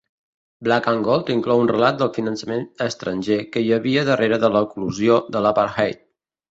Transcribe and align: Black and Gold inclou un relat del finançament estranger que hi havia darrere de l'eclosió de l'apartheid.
Black 0.67 0.87
and 0.91 1.03
Gold 1.07 1.29
inclou 1.33 1.61
un 1.65 1.69
relat 1.73 1.99
del 2.01 2.11
finançament 2.17 2.65
estranger 2.89 3.39
que 3.53 3.67
hi 3.67 3.73
havia 3.79 4.09
darrere 4.13 4.45
de 4.47 4.55
l'eclosió 4.59 5.25
de 5.37 5.47
l'apartheid. 5.49 6.07